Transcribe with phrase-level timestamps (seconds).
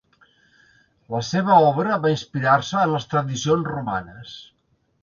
[1.17, 4.39] La seva obra va inspirar-se en les tradicions romanes.